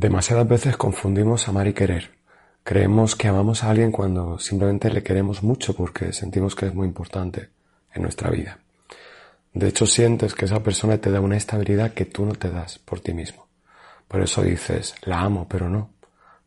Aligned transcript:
Demasiadas 0.00 0.46
veces 0.46 0.76
confundimos 0.76 1.48
amar 1.48 1.66
y 1.66 1.72
querer. 1.72 2.12
Creemos 2.62 3.16
que 3.16 3.26
amamos 3.26 3.64
a 3.64 3.70
alguien 3.70 3.90
cuando 3.90 4.38
simplemente 4.38 4.90
le 4.90 5.02
queremos 5.02 5.42
mucho 5.42 5.74
porque 5.74 6.12
sentimos 6.12 6.54
que 6.54 6.66
es 6.66 6.74
muy 6.74 6.86
importante 6.86 7.48
en 7.92 8.02
nuestra 8.02 8.30
vida. 8.30 8.60
De 9.52 9.66
hecho, 9.66 9.86
sientes 9.86 10.34
que 10.34 10.44
esa 10.44 10.62
persona 10.62 10.98
te 10.98 11.10
da 11.10 11.20
una 11.20 11.36
estabilidad 11.36 11.94
que 11.94 12.04
tú 12.04 12.24
no 12.24 12.36
te 12.36 12.48
das 12.48 12.78
por 12.78 13.00
ti 13.00 13.12
mismo. 13.12 13.48
Por 14.06 14.20
eso 14.20 14.40
dices, 14.42 14.94
la 15.02 15.18
amo, 15.18 15.48
pero 15.48 15.68
no. 15.68 15.90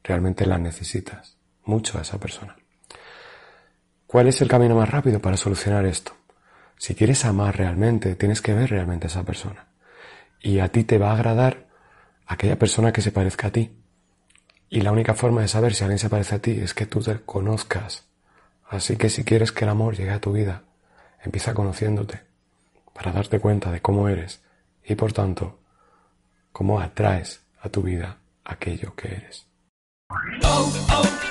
Realmente 0.01 0.45
la 0.45 0.57
necesitas 0.57 1.35
mucho 1.65 1.97
a 1.97 2.03
esa 2.03 2.17
persona. 2.17 2.55
¿Cuál 4.07 4.27
es 4.27 4.41
el 4.41 4.47
camino 4.47 4.77
más 4.77 4.89
rápido 4.89 5.19
para 5.19 5.35
solucionar 5.35 5.85
esto? 5.85 6.13
Si 6.77 6.95
quieres 6.95 7.25
amar 7.25 7.57
realmente, 7.57 8.15
tienes 8.15 8.41
que 8.41 8.53
ver 8.53 8.69
realmente 8.69 9.07
a 9.07 9.09
esa 9.09 9.23
persona. 9.23 9.67
Y 10.39 10.59
a 10.59 10.69
ti 10.69 10.85
te 10.85 10.97
va 10.97 11.09
a 11.09 11.15
agradar 11.15 11.69
aquella 12.31 12.57
persona 12.57 12.93
que 12.93 13.01
se 13.01 13.11
parezca 13.11 13.47
a 13.47 13.51
ti. 13.51 13.71
Y 14.69 14.81
la 14.81 14.93
única 14.93 15.13
forma 15.13 15.41
de 15.41 15.49
saber 15.49 15.75
si 15.75 15.83
alguien 15.83 15.99
se 15.99 16.09
parece 16.09 16.35
a 16.35 16.39
ti 16.39 16.51
es 16.51 16.73
que 16.73 16.85
tú 16.85 17.01
te 17.01 17.19
conozcas. 17.19 18.05
Así 18.69 18.95
que 18.95 19.09
si 19.09 19.25
quieres 19.25 19.51
que 19.51 19.65
el 19.65 19.71
amor 19.71 19.97
llegue 19.97 20.11
a 20.11 20.21
tu 20.21 20.31
vida, 20.31 20.63
empieza 21.21 21.53
conociéndote 21.53 22.21
para 22.93 23.11
darte 23.11 23.39
cuenta 23.39 23.69
de 23.69 23.81
cómo 23.81 24.07
eres 24.07 24.41
y 24.85 24.95
por 24.95 25.11
tanto 25.11 25.59
cómo 26.53 26.79
atraes 26.79 27.41
a 27.59 27.67
tu 27.67 27.81
vida 27.81 28.17
aquello 28.45 28.95
que 28.95 29.09
eres. 29.09 29.45
Oh, 30.43 30.73
oh, 30.89 31.30